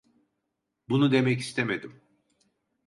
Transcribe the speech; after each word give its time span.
Bunu 0.89 1.11
demek 1.11 1.39
istemedim. 1.39 2.01